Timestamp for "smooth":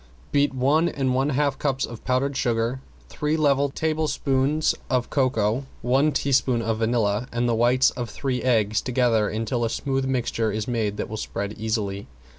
9.69-10.05